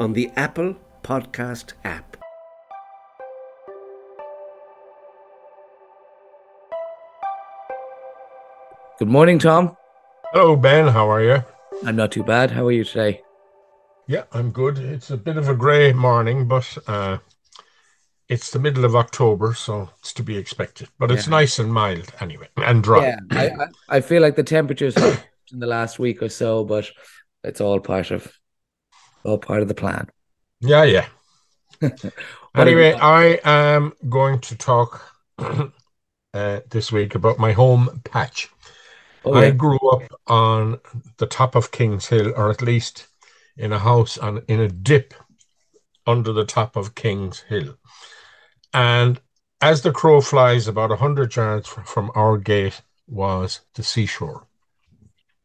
on 0.00 0.14
the 0.14 0.30
Apple 0.34 0.74
Podcast 1.02 1.74
app. 1.84 2.16
Good 8.98 9.08
morning, 9.08 9.38
Tom. 9.38 9.76
Hello, 10.32 10.56
Ben. 10.56 10.88
How 10.88 11.10
are 11.10 11.22
you? 11.22 11.44
I'm 11.84 11.96
not 11.96 12.12
too 12.12 12.24
bad. 12.24 12.50
How 12.50 12.66
are 12.66 12.72
you 12.72 12.84
today? 12.84 13.22
Yeah, 14.06 14.24
I'm 14.32 14.50
good. 14.50 14.78
It's 14.78 15.10
a 15.10 15.16
bit 15.16 15.36
of 15.36 15.48
a 15.48 15.54
grey 15.54 15.92
morning, 15.92 16.48
but 16.48 16.76
uh, 16.86 17.18
it's 18.28 18.50
the 18.50 18.58
middle 18.58 18.84
of 18.84 18.96
October, 18.96 19.54
so 19.54 19.88
it's 20.00 20.12
to 20.14 20.22
be 20.22 20.36
expected. 20.36 20.88
But 20.98 21.10
it's 21.10 21.26
Yeah. 21.26 21.30
nice 21.30 21.58
and 21.58 21.72
mild 21.72 22.12
anyway, 22.20 22.48
and 22.56 22.82
dry. 22.82 23.02
Yeah, 23.06 23.18
I, 23.30 23.46
I, 23.48 23.66
I 23.96 24.00
feel 24.00 24.20
like 24.20 24.36
the 24.36 24.42
temperatures 24.42 24.96
in 25.52 25.60
the 25.60 25.66
last 25.66 25.98
week 25.98 26.22
or 26.22 26.28
so, 26.28 26.64
but 26.64 26.90
it's 27.44 27.60
all 27.60 27.80
part 27.80 28.10
of 28.10 28.30
all 29.24 29.38
part 29.38 29.62
of 29.62 29.68
the 29.68 29.74
plan. 29.74 30.08
Yeah, 30.60 30.84
yeah. 30.84 31.06
Anyway, 32.56 32.92
I 32.94 33.38
am 33.44 33.92
going 34.08 34.40
to 34.40 34.56
talk 34.56 35.02
uh, 35.38 36.60
this 36.68 36.90
week 36.90 37.14
about 37.14 37.38
my 37.38 37.52
home 37.52 38.00
patch. 38.04 38.48
Oh, 39.24 39.34
I 39.34 39.50
grew 39.52 39.78
up 39.92 40.02
on 40.26 40.80
the 41.18 41.26
top 41.26 41.54
of 41.54 41.70
Kings 41.70 42.06
Hill, 42.08 42.32
or 42.36 42.50
at 42.50 42.62
least 42.62 43.06
in 43.56 43.72
a 43.72 43.78
house 43.78 44.18
on 44.18 44.42
in 44.48 44.60
a 44.60 44.68
dip 44.68 45.14
under 46.06 46.32
the 46.32 46.44
top 46.44 46.74
of 46.74 46.94
Kings 46.94 47.40
Hill. 47.40 47.76
And 48.72 49.20
as 49.60 49.82
the 49.82 49.92
crow 49.92 50.20
flies, 50.20 50.66
about 50.66 50.90
a 50.90 50.96
hundred 50.96 51.36
yards 51.36 51.68
from 51.68 52.10
our 52.14 52.36
gate 52.36 52.80
was 53.06 53.60
the 53.74 53.82
seashore. 53.82 54.46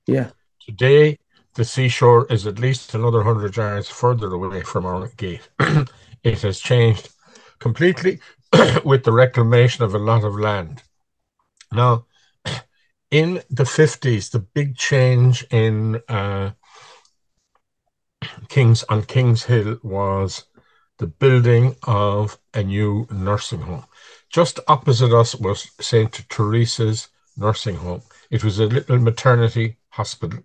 yeah. 0.08 0.31
Today, 0.66 1.20
the 1.56 1.66
seashore 1.66 2.28
is 2.30 2.45
at 2.45 2.59
least 2.59 2.94
another 2.94 3.23
hundred 3.23 3.56
yards 3.56 3.89
further 3.89 4.34
away 4.34 4.61
from 4.61 4.86
our 4.86 5.08
gate. 5.16 5.48
it 6.23 6.42
has 6.42 6.59
changed 6.59 7.09
completely 7.59 8.20
with 8.84 9.03
the 9.03 9.14
reclamation 9.14 9.84
of 9.84 9.95
a 9.95 10.00
lot 10.00 10.23
of 10.25 10.38
land. 10.38 10.84
Now, 11.72 12.06
in 13.12 13.42
the 13.50 13.64
50s, 13.64 14.31
the 14.31 14.39
big 14.39 14.75
change 14.75 15.45
in 15.50 16.02
uh, 16.09 16.52
Kings 18.50 18.84
on 18.90 19.03
Kings 19.03 19.44
Hill 19.44 19.78
was 19.81 20.45
the 20.97 21.08
building 21.08 21.75
of 21.84 22.38
a 22.53 22.64
new 22.64 23.08
nursing 23.09 23.62
home. 23.62 23.86
Just 24.30 24.59
opposite 24.67 25.14
us 25.14 25.36
was 25.36 25.72
St. 25.80 26.12
Teresa's 26.30 27.08
nursing 27.38 27.75
home. 27.75 28.02
It 28.30 28.44
was 28.44 28.59
a 28.59 28.66
little 28.66 29.00
maternity 29.00 29.78
hospital 29.90 30.44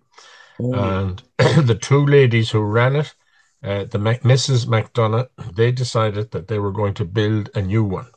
Oh, 0.61 0.73
and 0.73 1.23
the 1.67 1.75
two 1.79 2.05
ladies 2.05 2.51
who 2.51 2.61
ran 2.61 2.95
it, 2.95 3.13
uh, 3.63 3.85
the 3.85 3.99
Mac- 3.99 4.23
Mrs. 4.23 4.65
McDonough, 4.65 5.29
they 5.53 5.71
decided 5.71 6.31
that 6.31 6.47
they 6.47 6.59
were 6.59 6.71
going 6.71 6.93
to 6.95 7.05
build 7.05 7.49
a 7.55 7.61
new 7.61 7.83
one, 7.83 8.11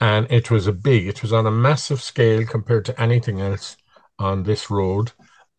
and 0.00 0.26
it 0.30 0.50
was 0.50 0.66
a 0.66 0.72
big. 0.72 1.06
It 1.06 1.22
was 1.22 1.32
on 1.32 1.46
a 1.46 1.50
massive 1.50 2.02
scale 2.02 2.44
compared 2.46 2.84
to 2.86 3.00
anything 3.00 3.40
else 3.40 3.76
on 4.18 4.42
this 4.42 4.70
road, 4.70 5.12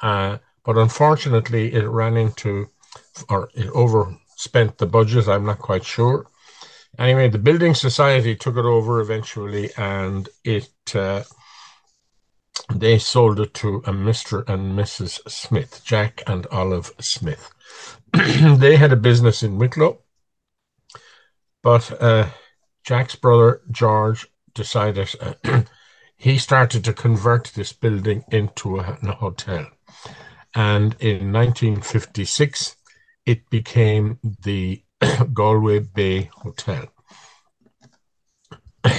uh, 0.00 0.38
but 0.64 0.78
unfortunately, 0.78 1.72
it 1.72 1.86
ran 1.86 2.16
into 2.16 2.68
or 3.28 3.48
it 3.54 3.68
overspent 3.70 4.78
the 4.78 4.86
budget. 4.86 5.28
I'm 5.28 5.46
not 5.46 5.58
quite 5.58 5.84
sure. 5.84 6.26
Anyway, 6.98 7.28
the 7.28 7.38
building 7.38 7.74
society 7.74 8.36
took 8.36 8.56
it 8.56 8.64
over 8.64 9.00
eventually, 9.00 9.70
and 9.76 10.28
it. 10.44 10.70
Uh, 10.94 11.22
they 12.74 12.98
sold 12.98 13.40
it 13.40 13.54
to 13.54 13.76
a 13.78 13.92
Mr. 13.92 14.48
and 14.48 14.78
Mrs. 14.78 15.20
Smith, 15.30 15.82
Jack 15.84 16.22
and 16.26 16.46
Olive 16.48 16.92
Smith. 17.00 17.50
they 18.12 18.76
had 18.76 18.92
a 18.92 18.96
business 18.96 19.42
in 19.42 19.58
Wicklow, 19.58 20.00
but 21.62 22.02
uh, 22.02 22.28
Jack's 22.84 23.14
brother 23.14 23.62
George 23.70 24.26
decided 24.54 25.08
uh, 25.20 25.62
he 26.16 26.38
started 26.38 26.84
to 26.84 26.92
convert 26.92 27.52
this 27.54 27.72
building 27.72 28.24
into 28.30 28.78
a, 28.78 28.98
a 29.02 29.12
hotel. 29.12 29.66
And 30.54 30.94
in 31.00 31.32
1956, 31.32 32.76
it 33.24 33.48
became 33.48 34.18
the 34.22 34.82
Galway 35.32 35.80
Bay 35.80 36.30
Hotel. 36.34 36.86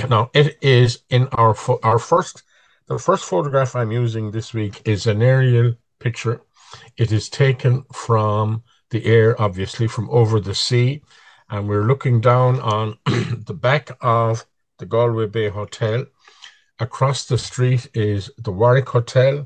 now, 0.09 0.31
it 0.33 0.57
is 0.61 1.03
in 1.09 1.27
our 1.27 1.55
our 1.83 1.99
first 1.99 2.42
the 2.87 2.99
first 2.99 3.25
photograph 3.25 3.75
I'm 3.75 3.91
using 3.91 4.31
this 4.31 4.53
week 4.53 4.81
is 4.85 5.07
an 5.07 5.21
aerial 5.21 5.75
picture. 5.99 6.41
It 6.97 7.11
is 7.11 7.29
taken 7.29 7.83
from 7.93 8.63
the 8.89 9.05
air, 9.05 9.41
obviously, 9.41 9.87
from 9.87 10.09
over 10.09 10.39
the 10.39 10.55
sea. 10.55 11.01
And 11.49 11.69
we're 11.69 11.85
looking 11.85 12.19
down 12.19 12.59
on 12.59 12.97
the 13.05 13.53
back 13.53 13.91
of 14.01 14.45
the 14.79 14.85
Galway 14.85 15.27
Bay 15.27 15.49
Hotel. 15.49 16.05
Across 16.79 17.27
the 17.27 17.37
street 17.37 17.89
is 17.93 18.29
the 18.37 18.51
Warwick 18.51 18.89
Hotel. 18.89 19.45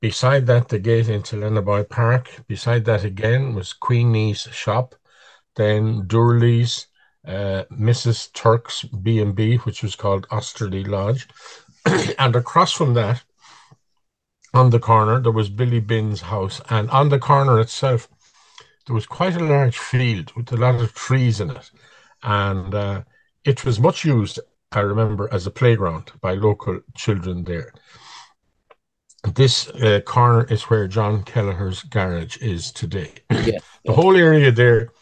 Beside 0.00 0.46
that, 0.46 0.68
the 0.68 0.78
gate 0.78 1.08
into 1.08 1.36
Lenaboy 1.36 1.88
Park. 1.88 2.30
Beside 2.46 2.84
that 2.84 3.02
again 3.02 3.54
was 3.54 3.72
Queenie's 3.72 4.42
shop. 4.52 4.94
Then 5.56 6.06
Durley's, 6.06 6.86
uh, 7.26 7.64
Mrs. 7.72 8.32
Turk's 8.32 8.84
B&B, 8.84 9.56
which 9.56 9.82
was 9.82 9.96
called 9.96 10.28
Osterley 10.30 10.84
Lodge 10.84 11.26
and 12.18 12.36
across 12.36 12.72
from 12.72 12.94
that, 12.94 13.22
on 14.54 14.70
the 14.70 14.78
corner, 14.78 15.20
there 15.20 15.32
was 15.32 15.48
Billy 15.48 15.80
Bin's 15.80 16.20
house. 16.20 16.60
And 16.70 16.90
on 16.90 17.08
the 17.08 17.18
corner 17.18 17.60
itself, 17.60 18.08
there 18.86 18.94
was 18.94 19.06
quite 19.06 19.36
a 19.36 19.44
large 19.44 19.78
field 19.78 20.32
with 20.34 20.52
a 20.52 20.56
lot 20.56 20.76
of 20.76 20.94
trees 20.94 21.40
in 21.40 21.50
it. 21.50 21.70
And 22.22 22.74
uh, 22.74 23.02
it 23.44 23.64
was 23.64 23.78
much 23.78 24.04
used, 24.04 24.40
I 24.72 24.80
remember, 24.80 25.28
as 25.32 25.46
a 25.46 25.50
playground 25.50 26.12
by 26.20 26.34
local 26.34 26.80
children 26.96 27.44
there. 27.44 27.72
This 29.34 29.68
uh, 29.68 30.00
corner 30.06 30.44
is 30.44 30.62
where 30.64 30.88
John 30.88 31.22
Kelleher's 31.24 31.82
garage 31.82 32.38
is 32.38 32.72
today. 32.72 33.12
Yeah. 33.30 33.60
The 33.84 33.94
whole 33.94 34.16
area 34.16 34.50
there 34.52 34.92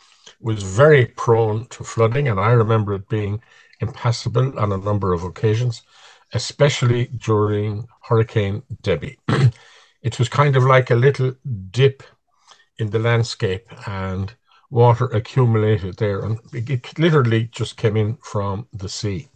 was 0.41 0.63
very 0.63 1.07
prone 1.07 1.67
to 1.71 1.83
flooding, 1.83 2.29
and 2.29 2.39
I 2.39 2.53
remember 2.53 2.95
it 2.95 3.09
being 3.09 3.43
impassable 3.81 4.57
on 4.59 4.71
a 4.71 4.77
number 4.77 5.13
of 5.13 5.25
occasions 5.25 5.83
especially 6.33 7.07
during 7.07 7.87
Hurricane 8.03 8.63
Debbie. 8.83 9.19
it 10.03 10.19
was 10.19 10.29
kind 10.29 10.57
of 10.57 10.65
like 10.65 10.91
a 10.91 10.95
little 10.95 11.35
dip 11.71 12.03
in 12.79 12.91
the 12.91 12.99
landscape, 12.99 13.67
and 13.89 14.35
water 14.71 15.07
accumulated 15.07 15.97
there, 15.97 16.21
and 16.25 16.39
it 16.53 16.69
it 16.69 16.99
literally 16.99 17.45
just 17.45 17.77
came 17.77 17.97
in 17.97 18.17
from 18.17 18.67
the 18.73 18.89
sea. 18.89 19.29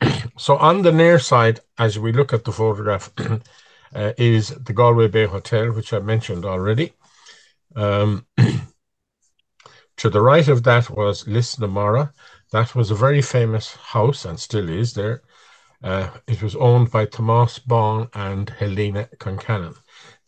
so, 0.36 0.56
on 0.56 0.82
the 0.82 0.92
near 0.92 1.18
side, 1.18 1.60
as 1.78 1.98
we 1.98 2.12
look 2.12 2.32
at 2.32 2.44
the 2.44 2.52
photograph, 2.52 3.10
uh, 3.94 4.12
is 4.18 4.48
the 4.48 4.72
Galway 4.72 5.08
Bay 5.08 5.26
Hotel, 5.26 5.72
which 5.72 5.92
I 5.92 5.98
mentioned 6.00 6.44
already. 6.44 6.92
Um, 7.74 8.26
to 9.96 10.10
the 10.10 10.20
right 10.20 10.48
of 10.48 10.62
that 10.64 10.90
was 10.90 11.24
Lisnamara, 11.24 12.12
that 12.52 12.74
was 12.74 12.90
a 12.90 12.94
very 12.94 13.22
famous 13.22 13.74
house 13.76 14.24
and 14.24 14.38
still 14.38 14.68
is 14.68 14.94
there. 14.94 15.22
Uh, 15.82 16.10
it 16.28 16.42
was 16.42 16.54
owned 16.56 16.90
by 16.92 17.06
Tomás 17.06 17.58
Bán 17.66 18.08
and 18.14 18.48
Helena 18.50 19.08
Concannon. 19.18 19.74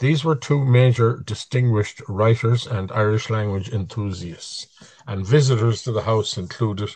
These 0.00 0.24
were 0.24 0.34
two 0.34 0.64
major 0.64 1.22
distinguished 1.24 2.02
writers 2.08 2.66
and 2.66 2.90
Irish 2.90 3.30
language 3.30 3.68
enthusiasts, 3.68 4.66
and 5.06 5.24
visitors 5.24 5.82
to 5.82 5.92
the 5.92 6.02
house 6.02 6.36
included 6.36 6.90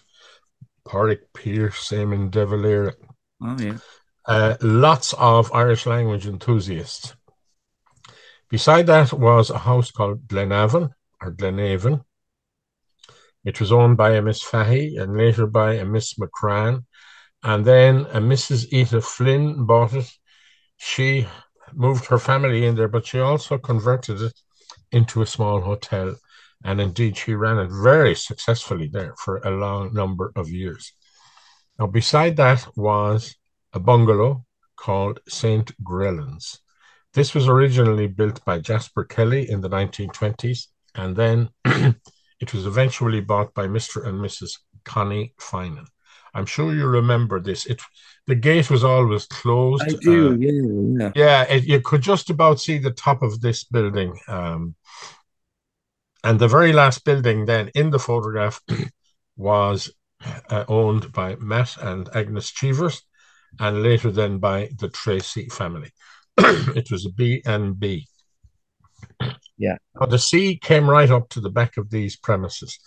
Pádraig 0.85 1.21
Pearse, 1.35 1.93
Eamon 1.93 2.31
De 2.31 2.45
Valera, 2.45 2.95
Oh 3.41 3.57
yeah. 3.61 3.79
uh, 4.27 4.57
lots 4.61 5.13
of 5.15 5.53
Irish 5.53 5.87
language 5.87 6.27
enthusiasts. 6.27 7.15
Beside 8.51 8.87
that 8.87 9.13
was 9.13 9.51
a 9.51 9.59
house 9.59 9.91
called 9.93 10.27
Glenavon 10.27 10.91
or 11.21 11.31
Glenavon. 11.33 12.05
It 13.49 13.61
was 13.61 13.73
owned 13.73 13.97
by 13.97 14.11
a 14.11 14.21
Miss 14.21 14.43
Fahy 14.43 14.99
and 14.99 15.17
later 15.17 15.47
by 15.47 15.73
a 15.73 15.85
Miss 15.87 16.13
McCran. 16.19 16.85
And 17.43 17.65
then 17.65 18.05
a 18.13 18.21
Mrs. 18.21 18.61
Ita 18.79 19.01
Flynn 19.01 19.65
bought 19.65 19.95
it. 19.95 20.11
She 20.77 21.27
moved 21.73 22.05
her 22.07 22.19
family 22.19 22.67
in 22.67 22.75
there, 22.75 22.89
but 22.89 23.07
she 23.07 23.21
also 23.21 23.57
converted 23.57 24.21
it 24.21 24.39
into 24.93 25.23
a 25.23 25.27
small 25.27 25.63
hotel. 25.63 26.17
And 26.63 26.79
indeed, 26.79 27.17
she 27.17 27.33
ran 27.33 27.57
it 27.57 27.71
very 27.71 28.15
successfully 28.15 28.87
there 28.87 29.15
for 29.25 29.39
a 29.39 29.51
long 29.51 29.95
number 29.95 30.31
of 30.37 30.51
years. 30.51 30.93
Now, 31.79 31.87
beside 31.87 32.37
that 32.37 32.69
was 32.77 33.35
a 33.73 33.81
bungalow 33.81 34.45
called 34.77 35.21
St. 35.27 35.73
Grellan's. 35.83 36.61
This 37.15 37.35
was 37.35 37.49
originally 37.49 38.09
built 38.09 38.45
by 38.45 38.59
Jasper 38.59 39.05
Kelly 39.05 39.49
in 39.51 39.63
the 39.63 39.71
1920s, 39.71 40.67
and 40.95 41.17
then 41.17 41.49
it 42.41 42.55
was 42.55 42.67
eventually 42.67 43.21
bought 43.21 43.55
by 43.55 43.67
Mr. 43.67 44.07
and 44.07 44.21
Mrs. 44.21 44.59
Connie 44.85 45.35
Finan. 45.39 45.87
I'm 46.35 46.47
sure 46.47 46.75
you 46.75 46.87
remember 46.87 47.41
this. 47.41 47.67
It 47.67 47.81
the 48.27 48.35
gate 48.35 48.71
was 48.71 48.85
always 48.85 49.27
closed. 49.27 49.85
I 49.85 49.93
do, 49.93 50.33
Uh, 50.33 50.37
yeah, 50.37 50.53
yeah. 50.99 51.13
yeah, 51.15 51.43
it, 51.45 51.65
you 51.65 51.81
could 51.81 52.03
just 52.03 52.31
about 52.31 52.61
see 52.61 52.79
the 52.79 52.91
top 52.91 53.23
of 53.23 53.41
this 53.41 53.65
building. 53.65 54.19
Um, 54.29 54.75
and 56.23 56.39
the 56.39 56.49
very 56.49 56.73
last 56.73 57.05
building 57.05 57.47
then 57.47 57.71
in 57.75 57.91
the 57.91 57.99
photograph 57.99 58.61
was 59.37 59.91
uh, 60.51 60.65
owned 60.69 61.13
by 61.13 61.37
Matt 61.37 61.77
and 61.81 62.09
Agnes 62.15 62.51
Cheevers, 62.51 63.03
and 63.59 63.83
later 63.83 64.11
then 64.11 64.39
by 64.39 64.69
the 64.79 64.89
Tracy 64.89 65.49
family. 65.49 65.91
it 66.39 66.91
was 66.91 67.07
a 67.07 67.11
B 67.11 67.43
and 67.47 67.79
B. 67.79 68.07
Yeah. 69.59 69.77
Now, 70.01 70.07
the 70.07 70.19
sea 70.19 70.57
came 70.57 70.89
right 70.89 71.11
up 71.11 71.29
to 71.31 71.41
the 71.41 71.51
back 71.51 71.77
of 71.77 71.91
these 71.91 72.17
premises. 72.17 72.79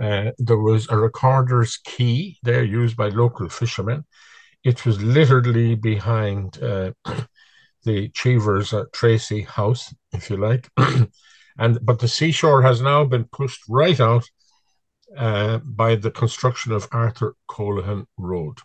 Uh, 0.00 0.32
there 0.38 0.58
was 0.58 0.88
a 0.90 0.96
recorder's 0.96 1.76
key 1.76 2.38
there 2.42 2.64
used 2.64 2.96
by 2.96 3.08
local 3.08 3.48
fishermen. 3.48 4.04
It 4.64 4.84
was 4.84 5.02
literally 5.02 5.76
behind 5.76 6.60
uh, 6.62 6.92
the 7.84 8.08
Cheevers 8.08 8.72
uh, 8.72 8.84
Tracy 8.92 9.42
house, 9.42 9.94
if 10.12 10.28
you 10.28 10.36
like. 10.36 10.68
and 11.58 11.78
but 11.82 12.00
the 12.00 12.08
seashore 12.08 12.62
has 12.62 12.80
now 12.80 13.04
been 13.04 13.24
pushed 13.24 13.62
right 13.68 14.00
out 14.00 14.24
uh, 15.16 15.58
by 15.58 15.94
the 15.94 16.10
construction 16.10 16.72
of 16.72 16.88
Arthur 16.90 17.36
Colahan 17.48 18.06
Road. 18.16 18.58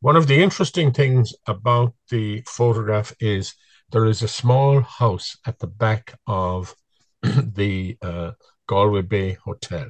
One 0.00 0.16
of 0.16 0.26
the 0.26 0.42
interesting 0.42 0.92
things 0.92 1.34
about 1.46 1.94
the 2.10 2.42
photograph 2.46 3.14
is 3.20 3.54
there 3.92 4.06
is 4.06 4.22
a 4.22 4.28
small 4.28 4.80
house 4.80 5.36
at 5.46 5.58
the 5.58 5.66
back 5.66 6.14
of 6.26 6.74
the 7.22 7.96
uh, 8.02 8.32
Galway 8.66 9.02
Bay 9.02 9.32
Hotel. 9.44 9.88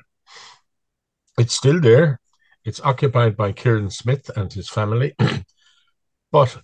It's 1.39 1.55
still 1.55 1.81
there. 1.81 2.21
It's 2.65 2.81
occupied 2.81 3.37
by 3.37 3.53
Kieran 3.53 3.91
Smith 3.91 4.31
and 4.37 4.53
his 4.53 4.69
family. 4.69 5.15
but 6.33 6.57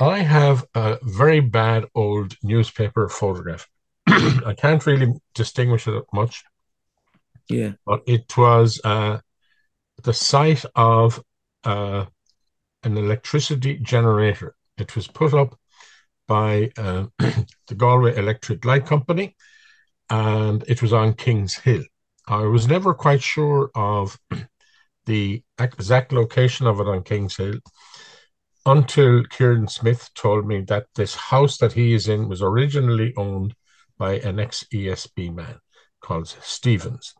I 0.00 0.18
have 0.20 0.64
a 0.74 0.98
very 1.02 1.40
bad 1.40 1.86
old 1.94 2.36
newspaper 2.42 3.08
photograph. 3.08 3.68
I 4.06 4.54
can't 4.56 4.84
really 4.86 5.14
distinguish 5.34 5.86
it 5.86 6.04
much, 6.12 6.42
Yeah. 7.48 7.72
but 7.86 8.02
it 8.06 8.36
was 8.36 8.80
uh, 8.84 9.18
the 10.02 10.12
site 10.12 10.64
of 10.74 11.22
uh, 11.64 12.06
an 12.82 12.96
electricity 12.98 13.78
generator. 13.78 14.54
It 14.76 14.94
was 14.96 15.06
put 15.06 15.32
up 15.32 15.56
by 16.26 16.70
uh, 16.76 17.06
the 17.18 17.74
Galway 17.76 18.16
Electric 18.16 18.64
Light 18.64 18.86
Company, 18.86 19.36
and 20.10 20.64
it 20.68 20.82
was 20.82 20.92
on 20.92 21.14
King's 21.14 21.54
Hill. 21.54 21.82
I 22.26 22.44
was 22.44 22.66
never 22.66 22.94
quite 22.94 23.22
sure 23.22 23.70
of 23.74 24.18
the 25.06 25.42
exact 25.58 26.12
location 26.12 26.66
of 26.66 26.80
it 26.80 26.88
on 26.88 27.02
King's 27.02 27.36
Hill 27.36 27.58
until 28.66 29.24
Kieran 29.24 29.68
Smith 29.68 30.08
told 30.14 30.46
me 30.46 30.62
that 30.62 30.86
this 30.94 31.14
house 31.14 31.58
that 31.58 31.72
he 31.72 31.92
is 31.92 32.08
in 32.08 32.28
was 32.28 32.40
originally 32.40 33.12
owned 33.16 33.54
by 33.98 34.14
an 34.20 34.40
ex 34.40 34.64
ESB 34.72 35.34
man 35.34 35.58
called 36.00 36.28
Stevens. 36.40 37.14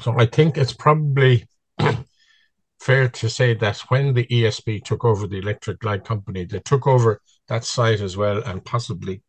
So 0.00 0.18
I 0.18 0.26
think 0.26 0.56
it's 0.56 0.72
probably 0.72 1.46
fair 2.80 3.08
to 3.08 3.28
say 3.28 3.54
that 3.54 3.78
when 3.88 4.14
the 4.14 4.26
ESB 4.26 4.84
took 4.84 5.04
over 5.04 5.26
the 5.26 5.38
electric 5.38 5.84
light 5.84 6.04
company, 6.04 6.44
they 6.44 6.60
took 6.60 6.86
over 6.86 7.20
that 7.48 7.64
site 7.64 8.00
as 8.00 8.16
well 8.16 8.42
and 8.42 8.64
possibly 8.64 9.22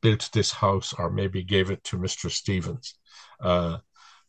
built 0.00 0.30
this 0.32 0.52
house 0.52 0.92
or 0.92 1.10
maybe 1.10 1.42
gave 1.42 1.70
it 1.70 1.82
to 1.84 1.96
Mr. 1.96 2.30
Stevens. 2.30 2.94
Uh, 3.40 3.78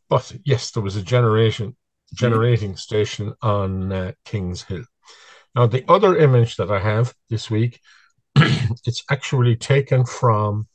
but 0.09 0.31
yes, 0.43 0.71
there 0.71 0.83
was 0.83 0.95
a 0.95 1.01
generation 1.01 1.75
generating 2.13 2.75
station 2.75 3.33
on 3.41 3.91
uh, 3.91 4.11
Kings 4.25 4.63
Hill. 4.63 4.83
Now, 5.55 5.67
the 5.67 5.85
other 5.87 6.17
image 6.17 6.55
that 6.57 6.71
I 6.71 6.79
have 6.79 7.13
this 7.29 7.49
week, 7.49 7.79
it's 8.35 9.03
actually 9.09 9.55
taken 9.55 10.05
from 10.05 10.67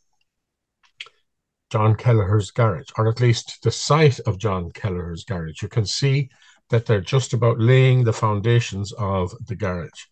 John 1.71 1.97
Kelleher's 1.97 2.51
garage, 2.51 2.91
or 2.97 3.09
at 3.09 3.21
least 3.21 3.59
the 3.63 3.71
site 3.71 4.21
of 4.21 4.39
John 4.39 4.71
Kelleher's 4.71 5.25
garage. 5.25 5.63
You 5.63 5.69
can 5.69 5.87
see 5.87 6.31
that 6.71 6.87
they're 6.87 7.01
just 7.01 7.33
about 7.33 7.59
laying 7.59 8.05
the 8.05 8.13
foundations 8.13 8.93
of 8.93 9.35
the 9.47 9.57
garage. 9.57 10.05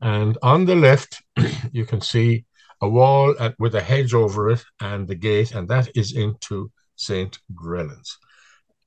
And 0.00 0.36
on 0.42 0.64
the 0.64 0.74
left, 0.74 1.22
you 1.72 1.84
can 1.84 2.00
see 2.00 2.44
a 2.80 2.88
wall 2.88 3.34
at, 3.40 3.54
with 3.58 3.74
a 3.74 3.80
hedge 3.80 4.14
over 4.14 4.50
it 4.50 4.64
and 4.80 5.08
the 5.08 5.14
gate, 5.14 5.52
and 5.52 5.68
that 5.68 5.88
is 5.96 6.14
into 6.14 6.70
St. 6.96 7.38
Grellan's. 7.54 8.18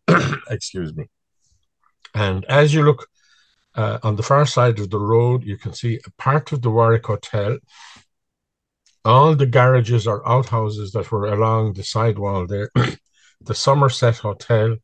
Excuse 0.49 0.95
me. 0.95 1.05
And 2.13 2.45
as 2.45 2.73
you 2.73 2.83
look 2.83 3.07
uh, 3.75 3.99
on 4.03 4.15
the 4.15 4.23
far 4.23 4.45
side 4.45 4.79
of 4.79 4.89
the 4.89 4.99
road, 4.99 5.43
you 5.43 5.57
can 5.57 5.73
see 5.73 5.99
a 6.05 6.11
part 6.21 6.51
of 6.51 6.61
the 6.61 6.69
Warwick 6.69 7.05
Hotel. 7.05 7.57
All 9.05 9.35
the 9.35 9.45
garages 9.45 10.05
or 10.07 10.27
outhouses 10.27 10.91
that 10.91 11.11
were 11.11 11.27
along 11.27 11.73
the 11.73 11.83
sidewall 11.83 12.45
there, 12.45 12.69
the 13.41 13.55
Somerset 13.55 14.17
Hotel, 14.17 14.75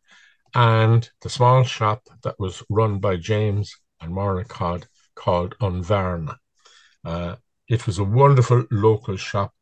and 0.56 1.10
the 1.22 1.30
small 1.30 1.64
shop 1.64 2.04
that 2.24 2.40
was 2.40 2.64
run 2.70 3.00
by 3.00 3.18
James 3.18 3.76
and 4.00 4.14
Maura 4.14 4.46
Codd 4.46 4.88
called 5.16 5.56
Unvarna. 5.60 6.38
Uh, 7.06 7.36
it 7.68 7.86
was 7.86 8.00
a 8.00 8.04
wonderful 8.04 8.66
local 8.72 9.18
shop. 9.18 9.54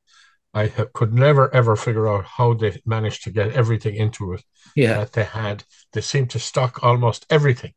I 0.54 0.68
ha- 0.68 0.86
could 0.94 1.14
never 1.14 1.54
ever 1.56 1.76
figure 1.76 2.10
out 2.10 2.26
how 2.26 2.54
they 2.54 2.82
managed 2.86 3.24
to 3.24 3.32
get 3.32 3.54
everything 3.54 3.96
into 3.96 4.34
it 4.34 4.44
Yeah. 4.76 4.96
that 4.98 5.14
they 5.14 5.24
had. 5.24 5.64
They 5.94 6.02
seemed 6.02 6.30
to 6.32 6.40
stock 6.40 6.84
almost 6.84 7.26
everything. 7.30 7.74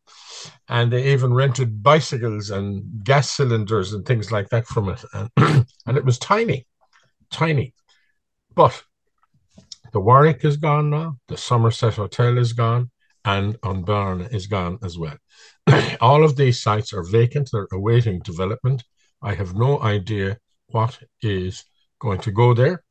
And 0.69 0.93
they 0.93 1.13
even 1.13 1.33
rented 1.33 1.83
bicycles 1.83 2.51
and 2.51 3.05
gas 3.05 3.31
cylinders 3.31 3.93
and 3.93 4.05
things 4.05 4.33
like 4.33 4.49
that 4.49 4.67
from 4.67 4.89
it. 4.89 5.05
And, 5.13 5.31
and 5.87 5.97
it 5.97 6.05
was 6.05 6.19
tiny, 6.19 6.67
tiny. 7.31 7.75
But 8.55 8.83
the 9.93 10.01
Warwick 10.01 10.45
is 10.45 10.57
gone 10.57 10.91
now, 10.91 11.19
the 11.29 11.37
Somerset 11.37 11.95
Hotel 11.95 12.37
is 12.39 12.53
gone, 12.53 12.91
and 13.25 13.61
Unbarn 13.63 14.33
is 14.33 14.47
gone 14.47 14.79
as 14.83 14.99
well. 14.99 15.17
All 16.01 16.25
of 16.25 16.37
these 16.37 16.63
sites 16.63 16.93
are 16.93 17.03
vacant, 17.03 17.51
they're 17.53 17.69
awaiting 17.73 18.21
development. 18.21 18.85
I 19.23 19.35
have 19.35 19.55
no 19.55 19.81
idea 19.81 20.39
what 20.69 20.99
is 21.23 21.65
going 22.01 22.21
to 22.21 22.31
go 22.31 22.55
there. 22.55 22.85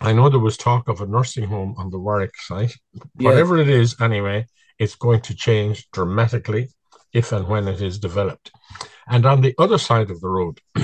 I 0.00 0.12
know 0.12 0.28
there 0.28 0.38
was 0.38 0.56
talk 0.56 0.88
of 0.88 1.00
a 1.00 1.06
nursing 1.06 1.44
home 1.44 1.74
on 1.78 1.90
the 1.90 1.98
Warwick 1.98 2.36
site. 2.36 2.74
Yeah. 2.94 3.30
Whatever 3.30 3.58
it 3.58 3.68
is, 3.68 4.00
anyway, 4.00 4.46
it's 4.78 4.94
going 4.94 5.22
to 5.22 5.34
change 5.34 5.90
dramatically 5.90 6.68
if 7.12 7.32
and 7.32 7.48
when 7.48 7.66
it 7.66 7.80
is 7.80 7.98
developed. 7.98 8.50
And 9.08 9.26
on 9.26 9.40
the 9.40 9.54
other 9.58 9.78
side 9.78 10.10
of 10.10 10.20
the 10.20 10.28
road, 10.28 10.60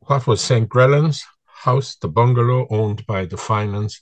what 0.00 0.26
was 0.26 0.40
St. 0.40 0.68
Grellan's 0.68 1.24
house, 1.46 1.96
the 1.96 2.08
bungalow 2.08 2.66
owned 2.70 3.06
by 3.06 3.24
the 3.24 3.36
Finans, 3.36 4.00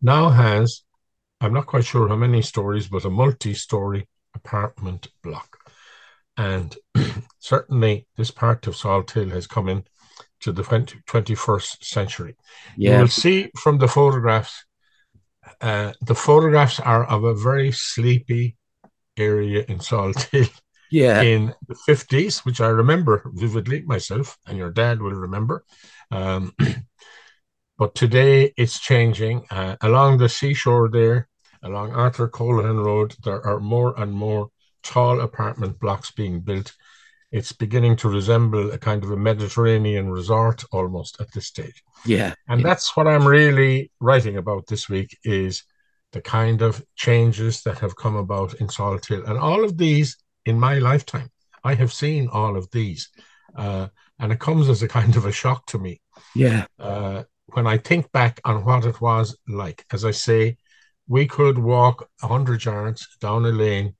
now 0.00 0.30
has, 0.30 0.82
I'm 1.40 1.52
not 1.52 1.66
quite 1.66 1.84
sure 1.84 2.08
how 2.08 2.16
many 2.16 2.42
stories, 2.42 2.88
but 2.88 3.04
a 3.04 3.10
multi 3.10 3.54
story 3.54 4.08
apartment 4.34 5.08
block. 5.22 5.58
And 6.36 6.76
certainly 7.38 8.06
this 8.16 8.30
part 8.30 8.66
of 8.66 8.74
Salthill 8.76 9.30
has 9.30 9.46
come 9.46 9.68
in 9.68 9.84
to 10.40 10.52
the 10.52 10.62
20, 10.62 10.98
21st 11.06 11.84
century. 11.84 12.36
You 12.76 12.92
will 12.98 13.08
see 13.08 13.50
from 13.56 13.78
the 13.78 13.88
photographs, 13.88 14.64
uh, 15.60 15.92
the 16.02 16.14
photographs 16.14 16.80
are 16.80 17.04
of 17.04 17.24
a 17.24 17.34
very 17.34 17.72
sleepy 17.72 18.56
area 19.16 19.64
in 19.68 19.80
Salt 19.80 20.22
Hill 20.32 20.48
Yeah. 20.90 21.22
in 21.22 21.54
the 21.68 21.76
50s, 21.88 22.44
which 22.44 22.60
I 22.60 22.68
remember 22.68 23.22
vividly 23.34 23.82
myself, 23.82 24.38
and 24.46 24.56
your 24.58 24.70
dad 24.70 25.00
will 25.00 25.12
remember. 25.12 25.64
Um, 26.10 26.54
but 27.78 27.94
today 27.94 28.52
it's 28.56 28.78
changing. 28.78 29.46
Uh, 29.50 29.76
along 29.82 30.18
the 30.18 30.28
seashore 30.28 30.88
there, 30.90 31.28
along 31.62 31.92
Arthur 31.92 32.28
Colahan 32.28 32.82
Road, 32.84 33.14
there 33.24 33.44
are 33.46 33.60
more 33.60 33.98
and 34.00 34.12
more 34.12 34.48
tall 34.82 35.20
apartment 35.20 35.78
blocks 35.78 36.10
being 36.10 36.40
built. 36.40 36.72
It's 37.32 37.52
beginning 37.52 37.96
to 37.96 38.08
resemble 38.08 38.72
a 38.72 38.78
kind 38.78 39.04
of 39.04 39.10
a 39.10 39.16
Mediterranean 39.16 40.10
resort 40.10 40.64
almost 40.72 41.20
at 41.20 41.32
this 41.32 41.46
stage. 41.46 41.82
Yeah. 42.04 42.34
And 42.48 42.60
Yeah. 42.60 42.66
that's 42.68 42.96
what 42.96 43.06
I'm 43.06 43.26
really 43.26 43.92
writing 44.00 44.36
about 44.36 44.66
this 44.66 44.88
week 44.88 45.16
is 45.22 45.62
the 46.12 46.20
kind 46.20 46.60
of 46.62 46.82
changes 46.96 47.62
that 47.62 47.78
have 47.78 47.94
come 47.94 48.16
about 48.16 48.54
in 48.54 48.66
Salthill. 48.66 49.28
And 49.28 49.38
all 49.38 49.64
of 49.64 49.76
these 49.76 50.16
in 50.44 50.58
my 50.58 50.78
lifetime. 50.78 51.28
I 51.62 51.74
have 51.74 51.92
seen 51.92 52.28
all 52.28 52.56
of 52.56 52.68
these. 52.72 53.10
Uh, 53.54 53.88
and 54.18 54.32
it 54.32 54.40
comes 54.40 54.68
as 54.68 54.82
a 54.82 54.88
kind 54.88 55.14
of 55.16 55.26
a 55.26 55.32
shock 55.32 55.66
to 55.66 55.78
me. 55.78 56.00
Yeah. 56.34 56.66
Uh, 56.78 57.24
when 57.52 57.66
I 57.66 57.78
think 57.78 58.10
back 58.12 58.40
on 58.44 58.64
what 58.64 58.86
it 58.86 59.00
was 59.00 59.36
like, 59.46 59.84
as 59.92 60.04
I 60.04 60.10
say, 60.12 60.56
we 61.10 61.26
could 61.26 61.58
walk 61.58 62.08
100 62.20 62.64
yards 62.64 63.16
down 63.20 63.44
a 63.44 63.48
lane 63.48 63.96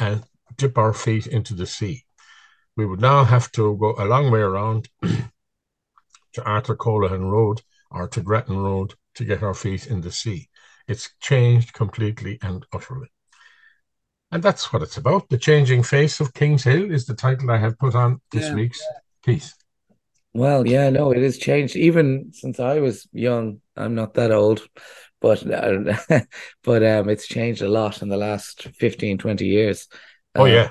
and 0.00 0.24
dip 0.56 0.76
our 0.76 0.92
feet 0.92 1.28
into 1.28 1.54
the 1.54 1.64
sea. 1.64 2.04
We 2.76 2.84
would 2.86 3.00
now 3.00 3.22
have 3.22 3.52
to 3.52 3.76
go 3.76 3.94
a 3.96 4.04
long 4.04 4.32
way 4.32 4.40
around 4.40 4.88
to 6.32 6.44
Arthur 6.44 6.74
Colahan 6.74 7.30
Road 7.30 7.62
or 7.88 8.08
to 8.08 8.20
Grattan 8.20 8.58
Road 8.58 8.94
to 9.14 9.24
get 9.24 9.44
our 9.44 9.54
feet 9.54 9.86
in 9.86 10.00
the 10.00 10.10
sea. 10.10 10.48
It's 10.88 11.14
changed 11.20 11.72
completely 11.72 12.40
and 12.42 12.66
utterly. 12.72 13.12
And 14.32 14.42
that's 14.42 14.72
what 14.72 14.82
it's 14.82 14.96
about. 14.96 15.28
The 15.28 15.38
Changing 15.38 15.84
Face 15.84 16.18
of 16.18 16.34
Kings 16.34 16.64
Hill 16.64 16.90
is 16.90 17.06
the 17.06 17.14
title 17.14 17.52
I 17.52 17.58
have 17.58 17.78
put 17.78 17.94
on 17.94 18.20
this 18.32 18.46
Yeah. 18.46 18.56
week's 18.56 18.82
piece. 19.24 19.54
Well, 20.32 20.66
yeah, 20.66 20.90
no, 20.90 21.12
it 21.12 21.22
has 21.22 21.38
changed. 21.38 21.76
Even 21.76 22.32
since 22.32 22.58
I 22.58 22.80
was 22.80 23.06
young, 23.12 23.60
I'm 23.76 23.94
not 23.94 24.14
that 24.14 24.32
old, 24.32 24.66
but 25.24 25.40
uh, 25.50 26.20
but 26.68 26.82
um, 26.84 27.08
it's 27.08 27.26
changed 27.26 27.62
a 27.62 27.68
lot 27.68 28.02
in 28.02 28.08
the 28.10 28.16
last 28.28 28.64
15, 28.64 29.16
20 29.16 29.46
years. 29.46 29.88
Oh, 30.34 30.42
Uh, 30.42 30.46
yeah. 30.56 30.70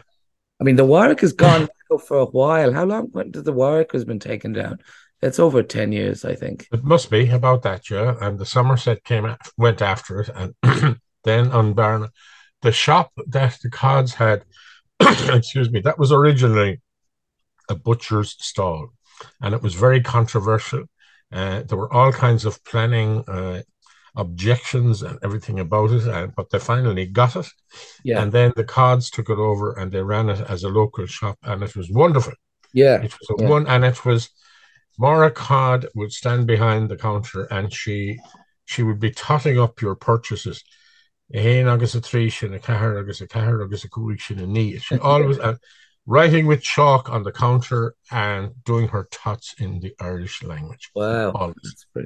I 0.61 0.63
mean, 0.63 0.75
the 0.75 0.85
Warwick 0.85 1.21
has 1.21 1.33
gone 1.33 1.67
for 2.07 2.19
a 2.19 2.25
while. 2.25 2.71
How 2.71 2.85
long 2.85 3.07
when 3.11 3.31
did 3.31 3.45
the 3.45 3.51
Warwick 3.61 3.91
has 3.93 4.05
been 4.05 4.19
taken 4.19 4.53
down? 4.53 4.77
It's 5.23 5.39
over 5.39 5.63
10 5.63 5.91
years, 5.91 6.23
I 6.23 6.35
think. 6.35 6.67
It 6.71 6.83
must 6.83 7.09
be 7.09 7.29
about 7.29 7.63
that, 7.63 7.89
yeah. 7.89 8.15
And 8.21 8.37
the 8.37 8.45
Somerset 8.45 9.03
came 9.03 9.25
a- 9.25 9.37
went 9.57 9.81
after 9.81 10.21
it, 10.21 10.29
and 10.35 10.53
then 11.23 11.51
on 11.51 11.73
Barna, 11.73 12.09
the 12.61 12.71
shop 12.71 13.11
that 13.27 13.57
the 13.63 13.69
Codds 13.69 14.13
had, 14.13 14.43
excuse 14.99 15.71
me, 15.71 15.79
that 15.81 15.97
was 15.97 16.11
originally 16.11 16.81
a 17.69 17.75
butcher's 17.75 18.35
stall, 18.39 18.93
and 19.41 19.55
it 19.55 19.63
was 19.63 19.73
very 19.85 20.01
controversial. 20.01 20.83
Uh, 21.31 21.63
there 21.63 21.79
were 21.79 21.91
all 21.91 22.11
kinds 22.11 22.45
of 22.45 22.63
planning 22.63 23.23
uh, 23.27 23.61
objections 24.15 25.01
and 25.01 25.17
everything 25.23 25.59
about 25.59 25.91
it, 25.91 26.07
uh, 26.07 26.27
but 26.35 26.49
they 26.49 26.59
finally 26.59 27.05
got 27.05 27.35
it. 27.35 27.47
Yeah. 28.03 28.21
And 28.21 28.31
then 28.31 28.53
the 28.55 28.63
Codds 28.63 29.09
took 29.09 29.29
it 29.29 29.39
over, 29.39 29.73
and 29.73 29.91
they 29.91 30.03
ran 30.03 30.29
it 30.29 30.41
as 30.47 30.63
a 30.63 30.69
local 30.69 31.05
shop, 31.05 31.37
and 31.43 31.63
it 31.63 31.75
was 31.75 31.89
wonderful. 31.89 32.33
Yeah. 32.73 33.01
It 33.01 33.13
was 33.19 33.29
a 33.39 33.43
Yeah. 33.43 33.49
one, 33.49 33.67
and 33.67 33.83
it 33.85 34.05
was 34.05 34.29
Maura 34.99 35.31
Codd 35.31 35.87
would 35.95 36.11
stand 36.11 36.45
behind 36.47 36.89
the 36.89 36.97
counter, 36.97 37.45
and 37.45 37.73
she 37.73 38.19
she 38.65 38.83
would 38.83 38.99
be 38.99 39.11
totting 39.11 39.59
up 39.59 39.81
your 39.81 39.95
purchases. 39.95 40.63
Hein 41.33 41.67
agus 41.67 41.95
a 41.95 42.01
trí 42.01 42.31
sin 42.31 42.53
a 42.53 42.99
agus 42.99 43.21
a 43.21 43.27
cehar 43.27 43.63
agus 43.63 43.83
a 43.83 43.89
cúig 43.89 44.21
sin 44.21 44.39
a 44.39 44.43
ní. 44.43 44.79
She 44.81 44.97
always 44.99 45.39
writing 46.05 46.45
with 46.47 46.61
chalk 46.61 47.09
on 47.09 47.23
the 47.23 47.31
counter 47.31 47.95
and 48.11 48.51
doing 48.65 48.87
her 48.89 49.07
tots 49.11 49.55
in 49.59 49.79
the 49.79 49.93
Irish 49.99 50.43
language. 50.43 50.89
Wow. 50.95 51.53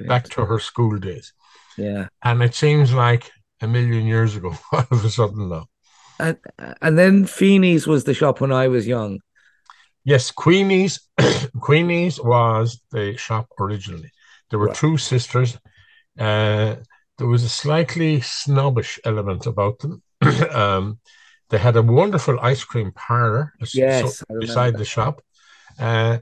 Back 0.06 0.28
to 0.30 0.44
her 0.44 0.58
school 0.60 0.98
days, 0.98 1.32
Yeah. 1.76 2.08
and 2.22 2.42
it 2.42 2.54
seems 2.54 2.92
like 2.92 3.30
a 3.60 3.66
million 3.66 4.06
years 4.06 4.36
ago. 4.36 4.54
All 4.72 4.86
of 4.90 5.04
a 5.04 5.10
sudden 5.10 5.48
now. 5.48 5.66
And 6.20 6.36
and 6.82 6.98
then 6.98 7.26
Feeney's 7.26 7.86
was 7.86 8.04
the 8.04 8.14
shop 8.14 8.40
when 8.40 8.52
I 8.52 8.68
was 8.68 8.86
young. 8.86 9.20
Yes, 10.04 10.30
Queenie's 10.30 11.00
Queenie's 11.60 12.20
was 12.20 12.80
the 12.90 13.16
shop 13.16 13.46
originally. 13.60 14.10
There 14.50 14.58
were 14.58 14.66
Right. 14.68 14.76
two 14.76 14.96
sisters. 14.96 15.58
Uh, 16.18 16.76
there 17.18 17.26
was 17.26 17.44
a 17.44 17.48
slightly 17.48 18.20
snobbish 18.20 18.98
element 19.04 19.46
about 19.46 19.78
them. 19.80 20.02
um, 20.52 20.98
they 21.50 21.58
had 21.58 21.76
a 21.76 21.82
wonderful 21.82 22.38
ice 22.40 22.64
cream 22.64 22.92
parlor 22.92 23.54
so- 23.64 23.78
Yes, 23.78 24.22
beside 24.40 24.74
the 24.76 24.84
shop. 24.84 25.22
Uh, 25.78 26.18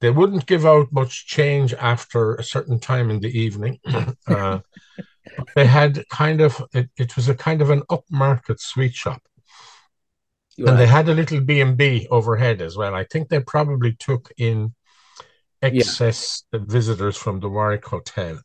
they 0.00 0.10
wouldn't 0.10 0.46
give 0.46 0.64
out 0.64 0.92
much 0.92 1.26
change 1.26 1.74
after 1.74 2.34
a 2.34 2.44
certain 2.44 2.78
time 2.80 3.10
in 3.10 3.20
the 3.20 3.28
evening. 3.38 3.78
uh, 4.26 4.60
they 5.54 5.66
had 5.66 6.08
kind 6.08 6.40
of 6.40 6.62
it, 6.72 6.88
it 6.96 7.16
was 7.16 7.28
a 7.28 7.34
kind 7.34 7.60
of 7.62 7.70
an 7.70 7.82
upmarket 7.90 8.58
sweet 8.60 8.94
shop. 8.94 9.22
And 10.70 10.78
they 10.78 10.86
had 10.86 11.08
a 11.08 11.14
little 11.14 11.40
B 11.40 11.60
and 11.60 11.76
B 11.76 12.06
overhead 12.10 12.60
as 12.62 12.76
well. 12.76 12.94
I 12.94 13.04
think 13.04 13.28
they 13.28 13.40
probably 13.40 13.92
took 13.94 14.30
in 14.36 14.74
excess 15.62 16.44
visitors 16.52 17.16
from 17.16 17.40
the 17.40 17.48
Warwick 17.48 17.84
Hotel 17.86 18.40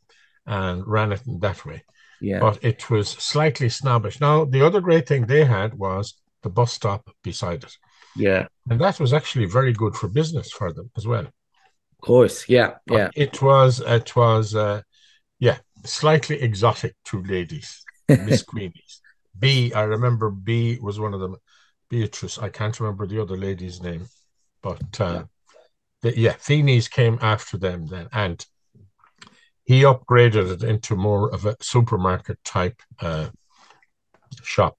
and 0.46 0.86
ran 0.88 1.12
it 1.12 1.26
in 1.28 1.40
that 1.40 1.66
way. 1.66 1.84
Yeah. 2.22 2.40
But 2.40 2.64
it 2.64 2.90
was 2.90 3.10
slightly 3.10 3.70
snobbish. 3.70 4.20
Now, 4.22 4.46
the 4.46 4.66
other 4.66 4.82
great 4.82 5.08
thing 5.08 5.26
they 5.26 5.46
had 5.46 5.74
was 5.74 6.16
the 6.44 6.50
bus 6.50 6.74
stop 6.74 7.10
beside 7.24 7.64
it, 7.64 7.74
Yeah. 8.16 8.48
and 8.70 8.80
that 8.82 9.00
was 9.00 9.14
actually 9.14 9.46
very 9.46 9.74
good 9.74 9.96
for 9.96 10.08
business 10.08 10.52
for 10.52 10.72
them 10.72 10.90
as 10.98 11.06
well. 11.08 11.26
Of 11.26 12.02
course. 12.02 12.48
Yeah. 12.48 12.76
But 12.88 12.98
Yeah. 12.98 13.10
it 13.16 13.42
was 13.42 13.80
it 13.80 14.16
was 14.16 14.56
uh, 14.56 14.82
yeah 15.40 15.58
slightly 15.84 16.42
exotic 16.42 16.96
to 17.06 17.22
ladies, 17.24 17.84
Miss 18.10 18.44
Queenies. 18.44 19.00
B, 19.38 19.74
I 19.74 19.84
remember 19.84 20.30
B 20.32 20.78
was 20.82 21.00
one 21.00 21.14
of 21.14 21.20
them. 21.20 21.36
Beatrice, 21.90 22.38
I 22.40 22.50
can't 22.50 22.80
remember 22.80 23.06
the 23.06 23.22
other 23.22 23.38
lady's 23.38 23.82
name, 23.82 24.08
but 24.64 25.00
uh, 25.00 25.24
the, 26.02 26.18
yeah, 26.18 26.34
Feeney's 26.34 26.88
came 26.88 27.20
after 27.22 27.58
them 27.58 27.86
then, 27.88 28.08
and 28.12 28.44
he 29.66 29.82
upgraded 29.82 30.52
it 30.52 30.64
into 30.64 30.96
more 30.96 31.34
of 31.34 31.46
a 31.46 31.56
supermarket 31.62 32.44
type 32.44 32.82
uh, 33.02 33.28
shop. 34.44 34.78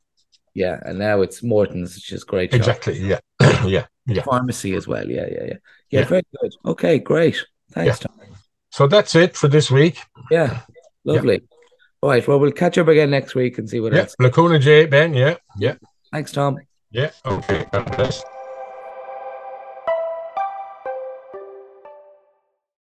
Yeah. 0.54 0.80
And 0.84 0.98
now 0.98 1.20
it's 1.22 1.42
Morton's, 1.42 1.96
which 1.96 2.12
is 2.12 2.24
great. 2.24 2.50
shop. 2.52 2.58
Exactly. 2.58 2.98
Yeah. 2.98 3.18
yeah. 3.66 3.86
Yeah. 4.06 4.22
Pharmacy 4.22 4.74
as 4.74 4.86
well. 4.86 5.08
Yeah. 5.08 5.26
Yeah. 5.30 5.38
Yeah. 5.38 5.44
Yeah. 5.46 5.56
Yeah. 5.90 6.04
Very 6.04 6.22
good. 6.40 6.54
Okay. 6.64 6.98
Great. 6.98 7.44
Thanks, 7.72 7.98
Tom. 7.98 8.12
So 8.70 8.86
that's 8.86 9.14
it 9.14 9.36
for 9.36 9.48
this 9.48 9.70
week. 9.70 9.98
Yeah. 10.30 10.60
Lovely. 11.04 11.42
All 12.00 12.10
right. 12.10 12.26
Well, 12.26 12.38
we'll 12.38 12.52
catch 12.52 12.78
up 12.78 12.88
again 12.88 13.10
next 13.10 13.34
week 13.34 13.58
and 13.58 13.68
see 13.68 13.80
what 13.80 13.92
Yeah. 13.92 14.00
else. 14.00 14.14
Lacuna 14.20 14.58
J, 14.58 14.86
Ben. 14.86 15.14
Yeah. 15.14 15.36
Yeah. 15.58 15.74
Thanks, 16.12 16.30
Tom. 16.32 16.58
Yeah. 16.90 17.10
Okay. 17.24 17.66
God 17.72 17.96
bless. 17.96 18.22